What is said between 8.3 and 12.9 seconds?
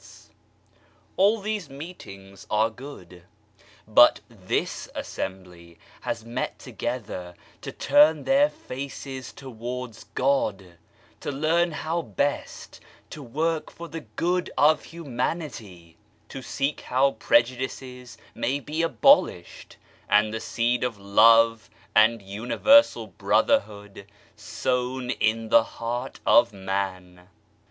faces towards God, to learn how best